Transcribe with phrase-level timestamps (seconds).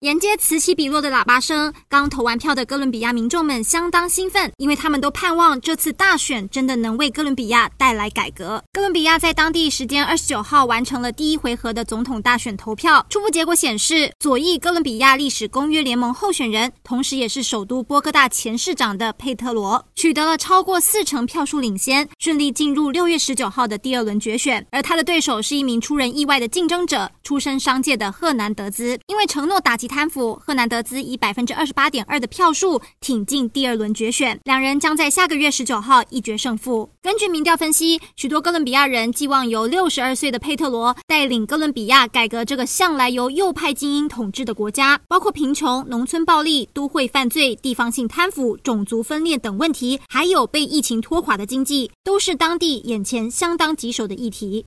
[0.00, 8.62] 沿街此起彼落的喇叭声，刚投完票的哥伦比亚民众们相当兴奋，因为他们都盼望这次大选真的能为哥伦比亚带来改革。
[8.72, 24.64] 哥伦比亚在当地时间二十九号完成了第一回合的总统大选投票，初步结果显示，左翼哥伦比亚历史公约联盟候选人，同时也是首都波哥大前市长的佩特罗，取得了超过四成票数领先，顺利进入六月十九号的第二轮决选。
[24.70, 29.87] 而他的对手是一名出人意外的竞争者，出身商界的赫南德兹，因为承诺打击。
[29.88, 36.90] 贪腐，赫南德兹以百分之二十八点二的票数挺进第二轮决选，两人将在下个月十九号一决胜负。
[37.02, 54.66] 根据民调分析，许多哥伦比亚人寄望由六十二岁的佩特罗带领哥伦比亚改革这个向来由右派精英统治的国家，包括贫穷、农村暴力、都会犯罪、地方性贪腐、种族分裂等问题，还有被疫情拖垮的经济，都是当地眼前相当棘手的议题。